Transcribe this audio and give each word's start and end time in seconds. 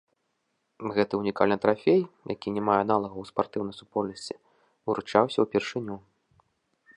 Гэты 0.95 1.13
ўнікальны 1.19 1.57
трафей, 1.65 2.01
які 2.35 2.53
не 2.55 2.63
мае 2.69 2.77
аналагаў 2.85 3.19
у 3.27 3.29
спартыўнай 3.31 3.75
супольнасці, 3.81 4.35
уручаўся 4.95 5.39
ўпершыню. 5.47 5.95